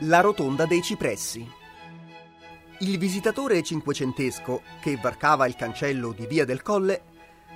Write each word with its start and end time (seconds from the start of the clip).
La 0.00 0.20
rotonda 0.20 0.66
dei 0.66 0.82
cipressi. 0.82 1.50
Il 2.80 2.98
visitatore 2.98 3.62
cinquecentesco 3.62 4.60
che 4.78 4.98
varcava 5.00 5.46
il 5.46 5.56
cancello 5.56 6.12
di 6.12 6.26
Via 6.26 6.44
del 6.44 6.60
Colle 6.60 7.02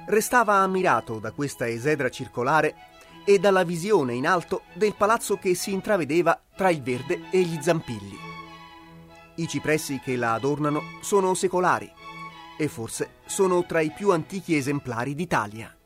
restava 0.06 0.54
ammirato 0.54 1.18
da 1.18 1.32
questa 1.32 1.68
esedra 1.68 2.08
circolare 2.08 2.74
e 3.26 3.38
dalla 3.38 3.62
visione 3.62 4.14
in 4.14 4.26
alto 4.26 4.62
del 4.72 4.94
palazzo 4.94 5.36
che 5.36 5.54
si 5.54 5.72
intravedeva 5.72 6.40
tra 6.56 6.70
il 6.70 6.80
verde 6.80 7.24
e 7.30 7.42
gli 7.42 7.60
zampilli. 7.60 8.16
I 9.34 9.46
cipressi 9.46 10.00
che 10.02 10.16
la 10.16 10.32
adornano 10.32 10.80
sono 11.02 11.34
secolari 11.34 11.92
e 12.56 12.68
forse 12.68 13.16
sono 13.26 13.66
tra 13.66 13.82
i 13.82 13.90
più 13.90 14.12
antichi 14.12 14.56
esemplari 14.56 15.14
d'Italia. 15.14 15.76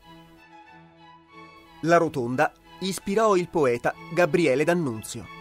La 1.81 1.97
rotonda 1.97 2.53
ispirò 2.79 3.35
il 3.35 3.49
poeta 3.49 3.93
Gabriele 4.13 4.63
D'Annunzio. 4.63 5.34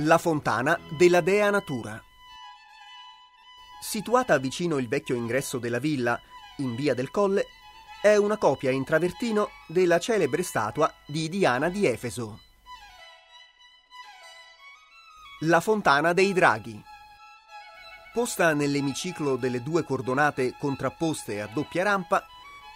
La 0.00 0.18
fontana 0.18 0.78
della 0.90 1.22
dea 1.22 1.48
natura. 1.48 1.98
Situata 3.80 4.36
vicino 4.36 4.76
il 4.76 4.88
vecchio 4.88 5.14
ingresso 5.14 5.56
della 5.56 5.78
villa, 5.78 6.20
in 6.58 6.74
via 6.74 6.92
del 6.92 7.10
Colle, 7.10 7.46
è 8.02 8.14
una 8.16 8.36
copia 8.36 8.70
in 8.70 8.84
travertino 8.84 9.48
della 9.66 9.98
celebre 9.98 10.42
statua 10.42 10.92
di 11.06 11.30
Diana 11.30 11.70
di 11.70 11.86
Efeso. 11.86 12.40
La 15.40 15.60
fontana 15.60 16.12
dei 16.12 16.34
draghi. 16.34 16.78
Posta 18.12 18.52
nell'emiciclo 18.52 19.36
delle 19.36 19.62
due 19.62 19.82
cordonate 19.82 20.56
contrapposte 20.58 21.40
a 21.40 21.46
doppia 21.46 21.84
rampa, 21.84 22.22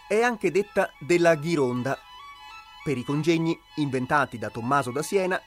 è 0.08 0.22
anche 0.22 0.50
detta 0.50 0.90
della 0.98 1.34
Ghironda, 1.34 1.98
per 2.82 2.96
i 2.96 3.04
congegni 3.04 3.54
inventati 3.76 4.38
da 4.38 4.48
Tommaso 4.48 4.90
da 4.90 5.02
Siena 5.02 5.38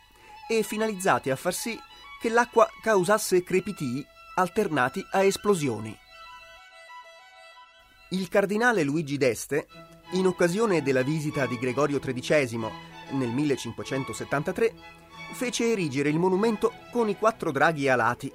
e 0.47 0.63
finalizzati 0.63 1.29
a 1.29 1.35
far 1.35 1.53
sì 1.53 1.79
che 2.19 2.29
l'acqua 2.29 2.67
causasse 2.81 3.43
crepitii 3.43 4.05
alternati 4.35 5.05
a 5.11 5.23
esplosioni. 5.23 5.97
Il 8.09 8.29
cardinale 8.29 8.83
Luigi 8.83 9.17
d'Este, 9.17 9.67
in 10.11 10.27
occasione 10.27 10.81
della 10.81 11.01
visita 11.01 11.45
di 11.45 11.57
Gregorio 11.57 11.99
XIII 11.99 12.69
nel 13.11 13.29
1573, 13.29 14.73
fece 15.33 15.71
erigere 15.71 16.09
il 16.09 16.19
monumento 16.19 16.73
con 16.91 17.09
i 17.09 17.17
quattro 17.17 17.51
draghi 17.51 17.89
alati, 17.89 18.31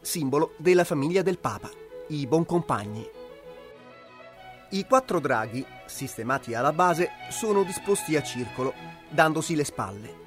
simbolo 0.00 0.54
della 0.58 0.84
famiglia 0.84 1.22
del 1.22 1.38
Papa, 1.38 1.70
i 2.08 2.26
Boncompagni. 2.26 3.08
I 4.70 4.84
quattro 4.86 5.20
draghi, 5.20 5.64
sistemati 5.86 6.54
alla 6.54 6.72
base, 6.72 7.10
sono 7.30 7.62
disposti 7.62 8.16
a 8.16 8.22
circolo, 8.22 8.74
dandosi 9.08 9.54
le 9.54 9.64
spalle. 9.64 10.23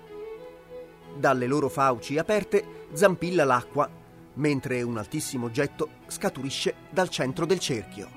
Dalle 1.18 1.48
loro 1.48 1.68
fauci 1.68 2.20
aperte 2.20 2.86
zampilla 2.94 3.44
l'acqua, 3.44 3.90
mentre 4.36 4.84
un 4.84 4.98
altissimo 4.98 5.50
getto 5.50 5.90
scaturisce 6.06 6.76
dal 6.92 7.10
centro 7.10 7.48
del 7.48 7.58
cerchio. 7.58 8.08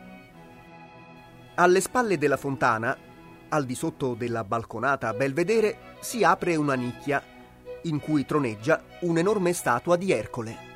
Alle 1.55 1.81
spalle 1.81 2.19
della 2.19 2.37
fontana, 2.37 2.95
al 3.49 3.65
di 3.65 3.75
sotto 3.75 4.13
della 4.15 4.45
balconata 4.45 5.15
belvedere, 5.15 5.97
si 6.01 6.23
apre 6.23 6.57
una 6.57 6.75
nicchia 6.75 7.23
in 7.85 8.01
cui 8.01 8.27
troneggia 8.27 8.83
un'enorme 9.01 9.55
statua 9.55 9.97
di 9.97 10.13
Ercole. 10.13 10.69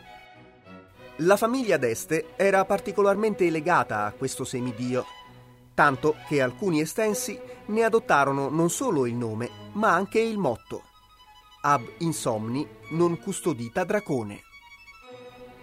La 1.18 1.36
famiglia 1.36 1.76
d'Este 1.76 2.28
era 2.36 2.64
particolarmente 2.64 3.48
legata 3.50 4.06
a 4.06 4.12
questo 4.12 4.44
semidio, 4.44 5.04
tanto 5.74 6.16
che 6.26 6.40
alcuni 6.40 6.80
estensi 6.80 7.38
ne 7.66 7.84
adottarono 7.84 8.48
non 8.48 8.70
solo 8.70 9.04
il 9.04 9.14
nome, 9.14 9.50
ma 9.72 9.92
anche 9.92 10.20
il 10.20 10.38
motto 10.38 10.92
ab 11.66 11.82
insomni 11.98 12.66
non 12.90 13.18
custodita 13.18 13.84
dracone. 13.84 14.42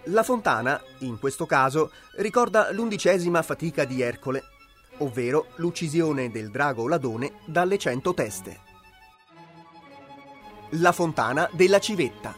La 0.05 0.23
fontana, 0.23 0.81
in 0.99 1.19
questo 1.19 1.45
caso, 1.45 1.91
ricorda 2.17 2.71
l'undicesima 2.71 3.43
fatica 3.43 3.85
di 3.85 4.01
Ercole, 4.01 4.43
ovvero 4.97 5.47
l'uccisione 5.57 6.31
del 6.31 6.49
drago 6.49 6.87
Ladone 6.87 7.33
dalle 7.45 7.77
cento 7.77 8.15
teste. 8.15 8.59
La 10.71 10.91
fontana 10.91 11.47
della 11.51 11.79
civetta. 11.79 12.35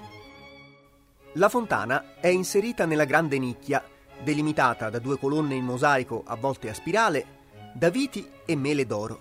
La 1.34 1.48
fontana 1.48 2.20
è 2.20 2.28
inserita 2.28 2.86
nella 2.86 3.06
grande 3.06 3.40
nicchia, 3.40 3.82
delimitata 4.24 4.90
da 4.90 5.00
due 5.00 5.18
colonne 5.18 5.56
in 5.56 5.64
mosaico 5.64 6.22
avvolte 6.26 6.70
a 6.70 6.74
spirale, 6.74 7.42
da 7.74 7.90
viti 7.90 8.30
e 8.46 8.56
mele 8.58 8.86
d'oro, 8.86 9.20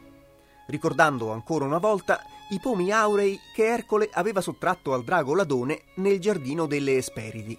ricordando 0.66 1.30
ancora 1.30 1.64
una 1.64 1.78
volta 1.78 2.24
i 2.52 2.60
pomi 2.60 2.90
aurei 2.90 3.40
che 3.54 3.64
Ercole 3.64 4.10
aveva 4.12 4.42
sottratto 4.42 4.92
al 4.92 5.04
drago 5.04 5.34
Ladone 5.34 5.84
nel 5.96 6.20
giardino 6.20 6.66
delle 6.66 6.96
Esperidi. 6.96 7.58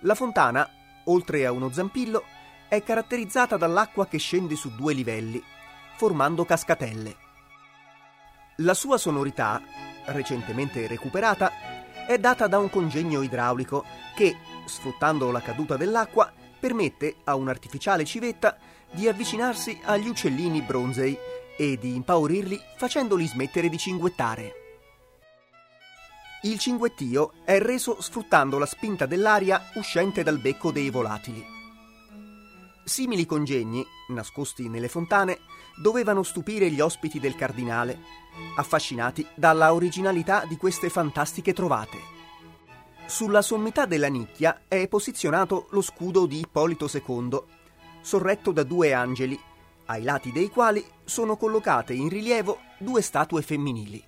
La 0.00 0.14
fontana, 0.14 0.68
oltre 1.06 1.46
a 1.46 1.52
uno 1.52 1.72
zampillo, 1.72 2.24
è 2.68 2.82
caratterizzata 2.82 3.56
dall'acqua 3.56 4.06
che 4.06 4.18
scende 4.18 4.54
su 4.54 4.74
due 4.74 4.92
livelli, 4.92 5.42
formando 5.96 6.44
cascatelle. 6.44 7.16
La 8.56 8.74
sua 8.74 8.98
sonorità, 8.98 9.62
recentemente 10.06 10.86
recuperata, 10.86 11.50
è 12.06 12.18
data 12.18 12.46
da 12.46 12.58
un 12.58 12.68
congegno 12.68 13.22
idraulico 13.22 13.82
che, 14.14 14.36
sfruttando 14.66 15.30
la 15.30 15.40
caduta 15.40 15.78
dell'acqua, 15.78 16.30
permette 16.60 17.16
a 17.24 17.34
un'artificiale 17.34 18.04
civetta 18.04 18.58
di 18.90 19.08
avvicinarsi 19.08 19.80
agli 19.84 20.06
uccellini 20.08 20.60
bronzei 20.60 21.16
e 21.56 21.78
di 21.78 21.94
impaurirli 21.94 22.60
facendoli 22.76 23.26
smettere 23.26 23.68
di 23.68 23.78
cinguettare. 23.78 24.52
Il 26.42 26.58
cinguettio 26.58 27.32
è 27.44 27.58
reso 27.58 28.00
sfruttando 28.00 28.58
la 28.58 28.66
spinta 28.66 29.06
dell'aria 29.06 29.70
uscente 29.74 30.22
dal 30.22 30.38
becco 30.38 30.70
dei 30.70 30.90
volatili. 30.90 31.44
Simili 32.84 33.26
congegni, 33.26 33.84
nascosti 34.08 34.68
nelle 34.68 34.88
fontane, 34.88 35.40
dovevano 35.80 36.22
stupire 36.22 36.70
gli 36.70 36.80
ospiti 36.80 37.18
del 37.18 37.34
cardinale, 37.34 38.00
affascinati 38.56 39.26
dalla 39.34 39.74
originalità 39.74 40.44
di 40.46 40.56
queste 40.56 40.88
fantastiche 40.88 41.52
trovate. 41.52 41.98
Sulla 43.06 43.42
sommità 43.42 43.86
della 43.86 44.08
nicchia 44.08 44.62
è 44.68 44.86
posizionato 44.86 45.66
lo 45.70 45.80
scudo 45.80 46.26
di 46.26 46.38
Ippolito 46.38 46.88
II, 46.92 47.40
sorretto 48.00 48.52
da 48.52 48.62
due 48.62 48.92
angeli 48.92 49.36
ai 49.86 50.02
lati 50.02 50.32
dei 50.32 50.48
quali 50.48 50.84
sono 51.04 51.36
collocate 51.36 51.94
in 51.94 52.08
rilievo 52.08 52.58
due 52.78 53.02
statue 53.02 53.42
femminili. 53.42 54.02